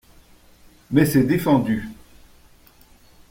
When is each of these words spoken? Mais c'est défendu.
Mais 0.89 1.05
c'est 1.05 1.25
défendu. 1.25 1.87